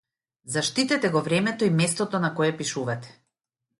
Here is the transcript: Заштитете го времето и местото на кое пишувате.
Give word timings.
Заштитете 0.53 1.09
го 1.15 1.21
времето 1.27 1.65
и 1.65 1.69
местото 1.81 2.23
на 2.25 2.35
кое 2.41 2.51
пишувате. 2.63 3.19